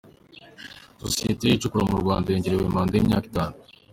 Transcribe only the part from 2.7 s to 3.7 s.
manda y’imyaka itanu